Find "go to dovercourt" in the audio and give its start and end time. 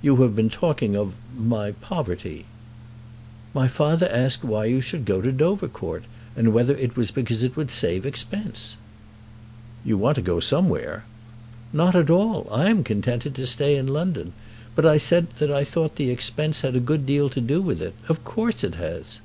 5.04-6.04